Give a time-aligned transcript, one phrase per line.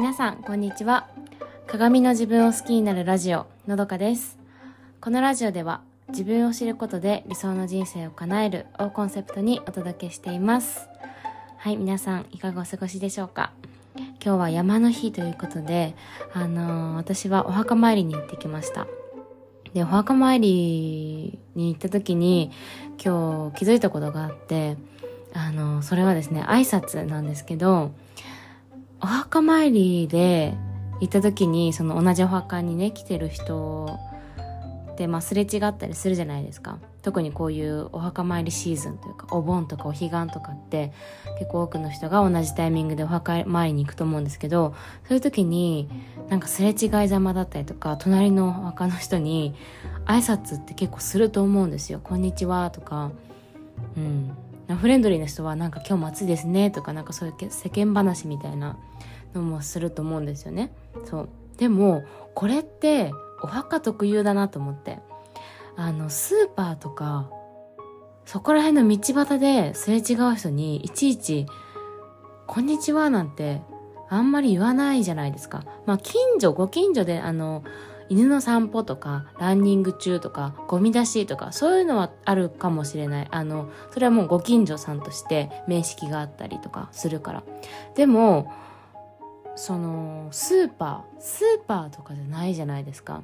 [0.00, 1.08] 皆さんこんにちは。
[1.66, 4.38] 鏡の自分を好きになるラジオのどかです。
[4.98, 10.88] このラジオでは自分を知ることで理想の人生を叶えるをコンセプトにお届けしています。
[11.58, 13.52] はい皆さんいかがお過ごしでしょうか？
[14.24, 15.94] 今日は山の日ということで
[16.32, 18.86] あのー、私はお墓参りに行ってきました。
[19.74, 22.52] でお墓参りに行った時に
[22.92, 24.78] 今日気づいたことがあって
[25.34, 27.92] あのそれはですね挨拶なんですけど
[29.02, 30.54] お墓参りで
[31.00, 33.98] 行った時にその同じお墓にね来てる人
[34.92, 36.78] ってまあすれ違ったりするじゃないですか。
[37.02, 40.92] 特にこういうお墓参りシーズンというかお盆とかお彼岸とかって
[41.38, 44.74] 結構多くの人が同じタイミングでお墓参りに行くと思うんですけど
[45.08, 45.88] そういう時に
[46.28, 49.54] なんかすれ違いざまだったりとか隣のお墓の人に
[50.04, 53.10] 挨拶って結構すると思うんですよ「こんにちは」とか
[53.96, 54.36] うん。
[54.76, 58.76] フレンドリーな人はなんか今日も暑いですねとかなんかそういう世間話みたいな
[59.34, 60.26] のもすると思うん。
[60.26, 60.72] ですよね。
[61.04, 61.28] そう。
[61.56, 62.02] でも、
[62.34, 64.98] これってお墓特有だなと思って。
[65.76, 67.30] あの、スーパーとか、
[68.24, 71.46] そこら辺の道端ですれ違う人にいちいち、
[72.46, 72.66] こん。
[72.66, 73.30] にちはなん。
[73.30, 73.62] て
[74.08, 74.30] あん。
[74.30, 75.64] まり言わないじゃないですか。
[75.86, 77.64] まあ、近所、ご近所であの、
[78.08, 83.28] 犬の散歩とか、ランニング中とか、ゴミ出しとか、そういうのはあるかもしれない。
[83.30, 85.00] あの、それはもうご近所さん。
[85.00, 87.42] として面識があったりとかするから。
[87.94, 88.52] でも、
[89.60, 93.22] その、スーパー、スーパーとかじゃないじゃないですか。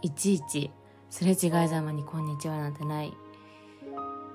[0.00, 0.70] いちいち、
[1.10, 3.12] すれ違いざまにこんにちはなんてない。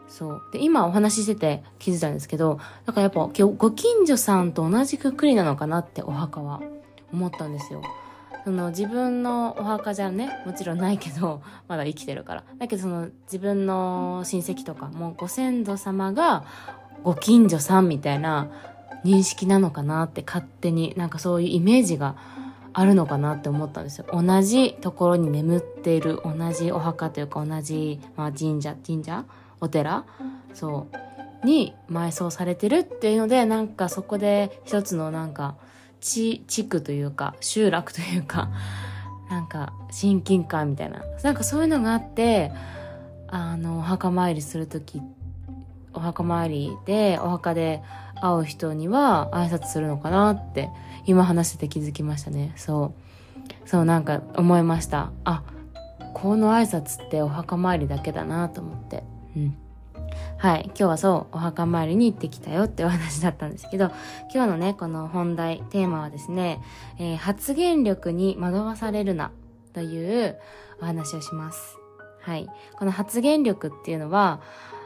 [0.07, 0.41] そう。
[0.53, 6.61] で、今お話ししてて気づいたんですけど、だからやっぱご近所さんと同じくくりなのかなってお墓は
[7.11, 7.81] 思ったんですよ。
[8.43, 16.43] その自分のお墓じゃねもちろんないけど まだ生きてるからだけどその自分の親戚とかもうご先祖様が
[17.03, 18.49] ご近所さんみたいな
[19.05, 22.15] 認識なのかなって勝手になんかそういうイメージが
[22.73, 24.05] あるのかなって思ったんですよ。
[24.11, 29.23] 同じところに眠っている同じお墓というか同じ、まあ、神社神社？
[29.61, 30.03] お寺？
[30.53, 30.87] そ
[31.43, 31.45] う。
[31.45, 35.55] に埋葬されてるっていうのでなんかそこで一つのなんか
[36.05, 38.49] 地、地区というか、集落というか、
[39.29, 41.01] なんか親近感みたいな。
[41.23, 42.51] なんかそういうのがあって、
[43.27, 45.01] あの、お墓参りするとき、
[45.93, 47.81] お墓参りで、お墓で
[48.27, 50.69] 会う人には挨拶するのかなって、
[51.05, 52.53] 今話してて気づきましたね。
[52.55, 52.93] そ
[53.65, 53.67] う。
[53.67, 55.11] そう、なんか思いました。
[55.23, 55.43] あ、
[56.13, 59.03] この挨拶ってお墓参りだけだなと思って。
[59.35, 59.57] うん。
[60.37, 60.65] はい。
[60.67, 63.91] 今日はそう、お墓参りに行ってきたよってお話だったんですけど、
[64.33, 66.61] 今日のね、この本題、テーマはですね、
[66.99, 69.31] えー、発言力に惑わされるな
[69.73, 70.37] という
[70.81, 71.77] お話をします。
[72.21, 72.47] はい。
[72.77, 74.41] この発言力っていうのは、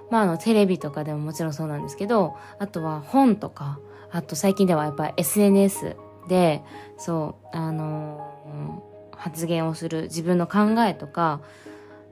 [0.10, 3.80] まあ、あの、テレビとかでももちろんそうなんですけど、あとは本とか、
[4.12, 5.96] あと最近ではやっぱり SNS
[6.28, 6.64] で、
[6.98, 11.42] そう、あのー、発言をする自分の考えとか、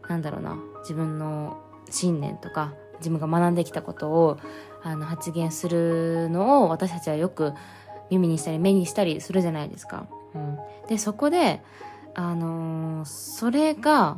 [0.07, 1.57] なんだろうな、自分の
[1.89, 4.37] 信念とか、自分が学んできたことを
[4.83, 7.53] あの発言するのを私たちはよく
[8.09, 10.07] 耳にしたり目にしたりするじゃないですか。
[10.33, 10.57] うん、
[10.87, 11.61] でそこで、
[12.15, 14.17] あのー、それが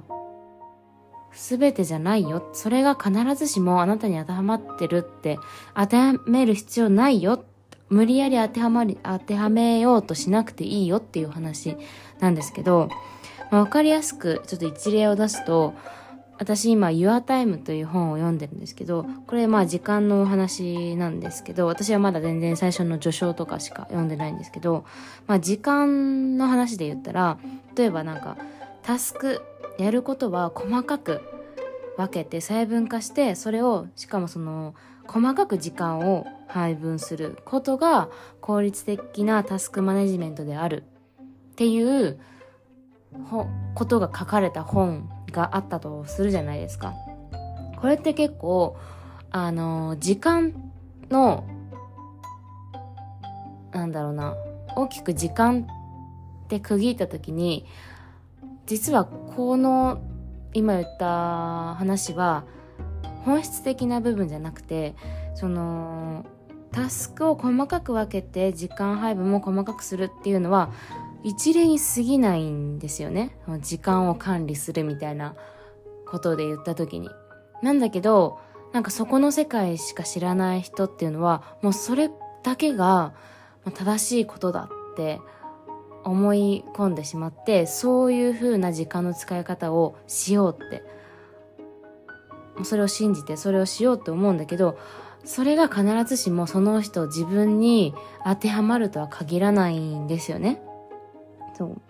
[1.34, 2.50] 全てじゃないよ。
[2.54, 5.40] それが必ずしもあなたに当てはまってるって
[5.76, 7.44] 当てはめる必要ないよ。
[7.90, 11.76] 無理やり当てはまり当てはめようとしなくていいよっていう話
[12.20, 12.90] なんですけど、
[13.50, 15.74] まあ、かりやすくちょっと一例を出すと
[16.40, 24.86] 私今 Your Time という本を読んでるんですけど、これまあ時間の話なんですけど、私はまだ全然最初の序章とかしか読んでないんですけど、
[25.28, 27.38] まあ時間の話で言ったら、
[27.76, 28.38] 例えばなんか
[28.84, 29.42] タスク、
[29.84, 31.22] やることは細かく
[31.98, 34.76] 分けて細分化して、それをしかもその
[35.08, 38.10] 細かく時間を配分することが
[38.42, 40.84] 効率的なタスクマネジメントである
[41.52, 42.20] っていう
[43.76, 46.94] ことが書かれた本があったとするじゃないですか。
[47.82, 48.78] これって結構、
[49.32, 50.54] あの、時間
[51.10, 51.44] の、
[53.72, 54.36] なんだろうな、
[54.76, 55.68] 大きく時間
[56.46, 57.66] って区切った時に、
[58.70, 60.00] 実はこの
[60.54, 62.46] 今言った話は
[63.26, 64.94] 本質的な部分じゃなくて
[65.34, 66.24] その
[66.72, 70.72] タスクを細かく分けて時間配分も細かくするっていうのは
[71.24, 73.36] 一例に過ぎないんですよね。
[73.62, 75.34] 時間を管理するみたいな
[76.08, 77.10] ことで言った時に。
[77.64, 78.40] なんだけど、
[78.72, 82.10] なんかそこの世界しか知らない人っていうのは、もうそれ
[82.44, 83.14] だけが
[83.74, 85.20] 正しいことだって
[86.04, 90.84] 思い込んでしまって、そういう風な時間の使い方をしようって。
[92.64, 94.78] それを信じてそれをしようって思うんだけど、
[95.24, 97.94] それが必ずしもその人自分に
[98.26, 100.62] 当てはまるとは限らないんですよね。
[101.58, 101.82] そう。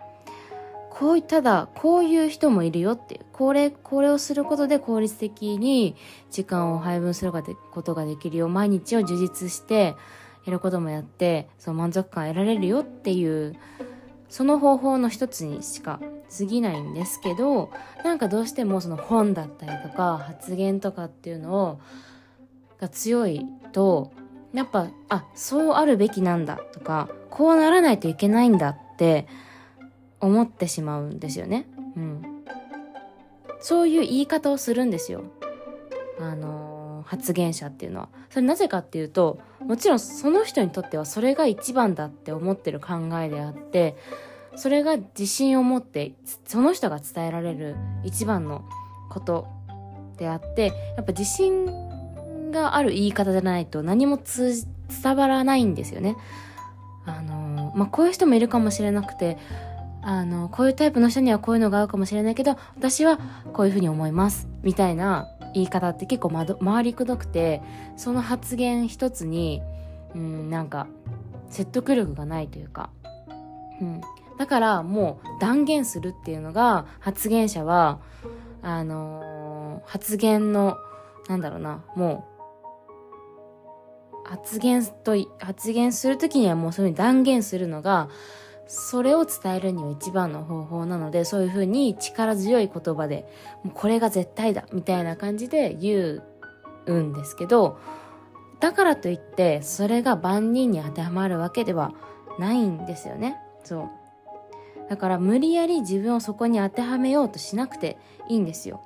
[0.90, 3.24] こういただ、こういう人もいるよっていう。
[3.32, 5.96] これ、これをすることで効率的に
[6.30, 7.42] 時間を配分するこ
[7.82, 8.48] とができるよ。
[8.48, 9.96] 毎日を充実して
[10.44, 13.54] やることもやって、そう満足感得られるよっていう、
[14.30, 16.00] その方法の一つにしか
[16.38, 17.70] 過ぎないんですけど、
[18.04, 21.80] なんかどうしてもその本だったりとか発言とかっていうのを、
[22.80, 24.12] が強いと、
[24.54, 29.26] やっぱ、あ、そうあるべきなんだとか、こうならないといけないんだって
[30.20, 31.66] 思ってしまうんですよね。
[31.96, 32.44] うん。
[33.60, 35.24] そういう言い方をするんですよ。
[36.20, 36.59] あの、
[37.10, 38.08] 発言者っていうのは。
[38.28, 43.96] それなぜかっていうと、もちろんその人にとってはそれが一番だって思ってる考えであって、
[44.54, 46.12] それが自信を持って
[46.46, 47.74] その人が伝えられる
[48.04, 48.64] 一番の
[49.10, 49.48] こと
[50.18, 50.66] であって
[50.96, 56.16] やっぱ自信がある言い方じゃないと何も伝わらないんですよね。
[57.06, 59.36] あのまあこういう人もいるかもしれなくて
[60.02, 63.18] あのこういうタイプの人にはこういうのが合うかもしれないけど私は
[63.52, 67.62] こういうふうに思いますみたいな言い方って結構まど回りくどくて
[67.96, 69.62] その発言一つに
[70.14, 70.86] うんなんか
[71.50, 72.90] 説得力がないというか、
[73.80, 74.00] うん、
[74.40, 78.00] だからもう断言するっていうのが発言者は、
[78.62, 80.78] あのー、発言の、
[81.28, 82.26] なんだろうな、も
[84.24, 88.08] う、発言と、発言するときにはもうそういうふうに断言するのが、
[88.72, 93.26] それを伝えるには一番の方法なので、そういうふうに力強い言葉で、
[93.64, 96.22] もうこれが絶対だ、みたいな感じで言
[96.86, 97.80] うんですけど、
[98.60, 101.92] だからといって、それが万人に当てはまるわけでは
[102.38, 103.38] ないんですよね。
[103.64, 103.90] そう。
[104.88, 108.82] だから無理やり自分をそこに当てはめようとしなくていいんですよ。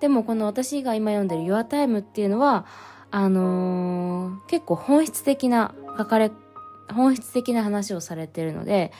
[0.00, 2.66] でもこの私が今読んでる Your Time っていうのは、
[3.10, 6.30] あのー、結構本質的な書かれ、
[6.92, 8.92] 本質的な話をされてるので、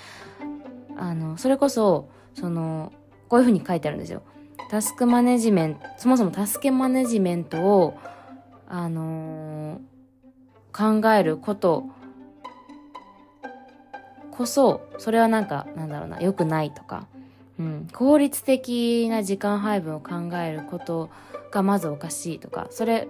[0.96, 2.92] あの、それこそ、その、
[3.28, 4.22] こういうふうに書いてあるんですよ。
[4.70, 7.94] タスクマネジメント、そもそもタスクマネジメントを、
[8.68, 11.84] あのー、考えること
[14.30, 17.06] こそ、それはなんか、なんだろうな、良くないとか、
[17.58, 21.10] うん、効率的な時間配分を考えること
[21.50, 23.08] がまずおかしいとか、それ、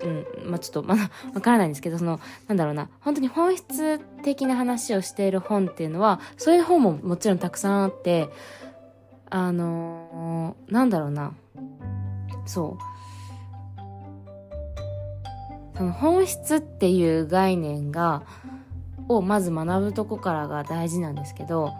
[0.00, 8.28] うん、まあ、ちょっとまだわからないんですけど、その、なんだろうな、本当に本質的な話をしている本っていうのは、そういう本ももちろんたくさんあって、
[9.30, 11.32] あのー、なんだろうな、
[12.44, 12.82] そう。
[15.76, 18.22] その本質っていう概念が、
[19.08, 21.72] をまず学ぶとこからが大事なんですけど、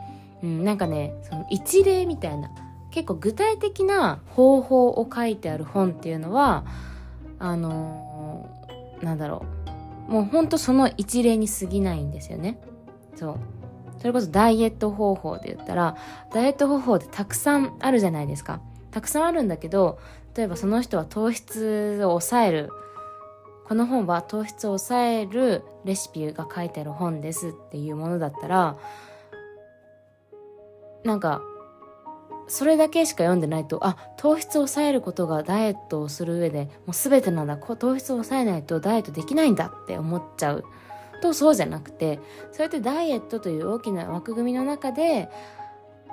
[0.43, 2.51] うん、なんかねその一例みたいな
[2.91, 6.65] 結構具体的な方法を書いてある本っていうのは
[7.39, 8.06] あのー、
[9.03, 9.45] なんだろ
[10.09, 10.13] う。
[10.13, 12.61] もうほんとその一例に過ぎないんですよね。
[13.15, 13.37] そう。
[13.99, 15.97] それこそダイエット方法で言ったら
[16.33, 18.61] ダイエット方法ってたくさんあるじゃないですか。
[18.91, 19.99] たくさんあるんだけど
[20.35, 22.71] 例えばその人は糖質を抑える。
[23.67, 28.77] この本は糖質を抑えるレシピが書いてある本ですっていうものだったら
[31.03, 31.43] なんか
[32.49, 40.65] それだけしか読んでないとあ糖質を抑えることがダイエットをする上でもう全てなんだ糖質を抑えないとダイエットできないんだって思っちゃう
[41.23, 42.21] とそうじゃなくて
[42.53, 45.29] それってダイエットという大きな枠組みの中で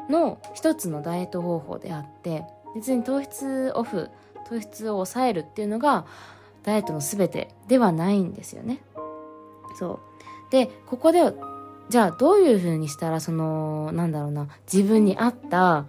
[0.10, 2.44] の一つのダイエット方法であって
[2.76, 4.10] 別に糖質オフ
[4.50, 6.06] 糖質を抑えるっていうのが
[6.64, 8.82] ダイエットの全てではないんですよね。
[9.78, 10.00] そ
[10.50, 10.52] う。
[10.52, 11.34] で、ここで、
[11.94, 15.86] じゃあどういう風にしたら、その、なんだろうな、自分に合った、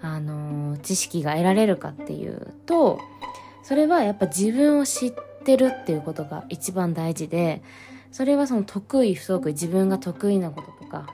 [0.00, 2.98] あの、知識が得られるかっていうと、
[3.62, 5.12] それはやっぱ自分を知っ
[5.44, 7.62] てるっていうことが一番大事で、
[8.12, 11.06] それはその得意不得意、自分が得意なこととか、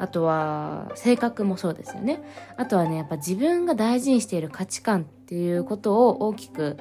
[0.00, 2.24] あとは性格もそうですよね。
[2.56, 6.76] あとはね、やっぱ自分が大事にしている価値観っていうことを大きく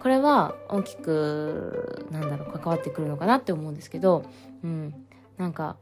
[0.00, 4.24] これは大きくなんだろう関わってくるのかなって思うんですけど
[4.64, 4.94] うん
[5.38, 5.76] なんか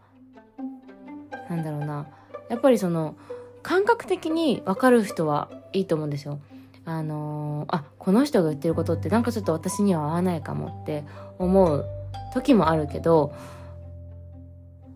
[1.54, 2.06] なんだろうな
[2.48, 3.14] やっぱりその
[3.62, 6.40] 感覚的に分かる人はいいと思うんですよ。
[6.84, 11.04] あのー、あこの人が言ってることってなんかちょっと私には合わないかもって
[11.38, 11.84] 思う
[12.34, 13.32] 時もあるけど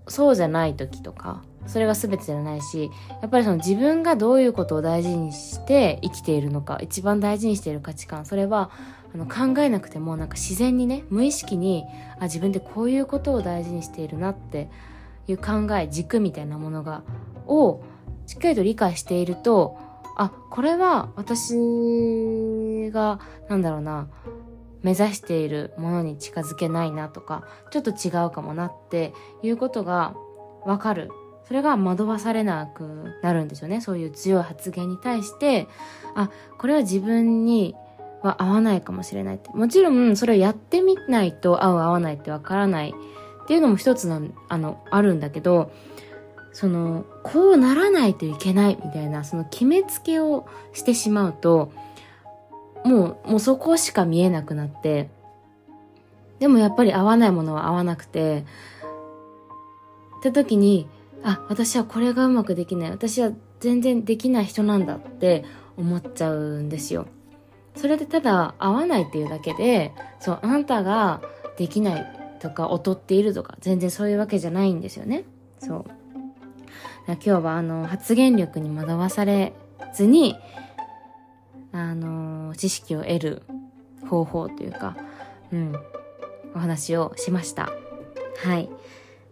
[0.08, 2.90] そうじゃない時とかそれが全てじゃないし
[3.22, 8.70] やっぱりその自分がどういうことを大事にして生きているのか一番大事にしている価値観それは
[9.14, 11.84] あの考えなくてもなんか自然にね無意識に
[12.18, 14.68] あ自分でこういうことを大事にしているなって
[15.28, 17.02] いう考え軸みたいなものが
[17.46, 17.82] を
[18.26, 19.78] しっかりと理解していると
[20.16, 24.08] あこれは私がなんだろうな
[24.82, 30.14] 目指しているものに近づけないなとかちょっと違うかもなっていうことが
[30.64, 31.10] わかる。
[31.46, 33.80] それが惑わされなくなるんですよね。
[33.80, 35.68] そういう強い発言に対して
[36.16, 37.76] あこれは自分に
[38.22, 39.50] は合わないかもしれないって。
[39.50, 42.94] もちろんそれをやってみないと合う合わないってわからない
[43.46, 45.70] っていうのも一つのあのあるんだけど
[46.52, 51.70] そのこうならないといけないみたいなその決めつけをしてしまうと
[52.84, 55.08] もうもうそこしか見えなくなって
[56.40, 58.44] でもやっぱり合わないものは合わなくて
[60.18, 60.88] って時に
[61.22, 62.90] あ私はこれがうまくできない。
[62.90, 65.44] 私は全然できない人なんだって
[65.76, 67.06] 思っちゃうんですよ。
[67.76, 71.20] それでただ合わないっていうだけでそうあなたが
[71.56, 72.25] できない。
[72.40, 75.24] とか劣っているとか全然そういうわけじゃないんですよね。
[75.58, 75.84] そう。
[77.06, 79.52] 今日はあの発言力に惑わされ
[79.94, 80.36] ずに
[81.72, 83.42] あの知識を得る
[84.08, 84.96] 方法というか
[85.52, 85.74] うん
[86.54, 87.70] お話をしました。
[88.44, 88.68] はい。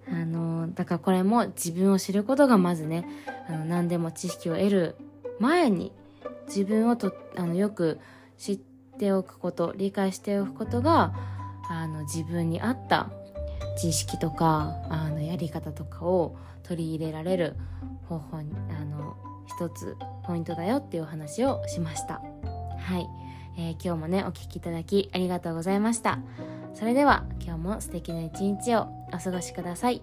[0.07, 3.07] あのだからこれも自分を知ることがまずね
[3.49, 4.97] あの何でも知識を得る
[5.41, 5.93] 前に
[6.47, 7.99] 自分をとあのよく
[8.37, 8.57] 知っ
[8.99, 11.15] ておくこと理解しておくことが
[11.69, 13.11] あの自分に合った
[13.77, 17.57] 知識とかあのやり方とかを取り入れられる
[18.09, 19.17] 方法にあの
[19.47, 22.21] 一つポイントだよっていうお話をしました。
[22.79, 23.07] はい、
[23.59, 26.19] えー、今日もねお聴きいただきありがとうございました。
[26.75, 30.03] それでは今日も素敵な一日をお過ごしください。